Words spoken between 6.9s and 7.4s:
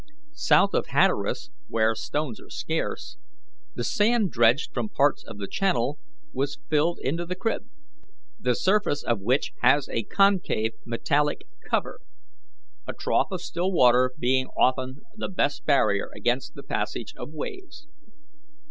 into the